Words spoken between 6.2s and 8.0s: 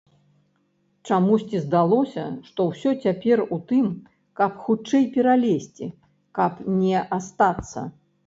каб не астацца.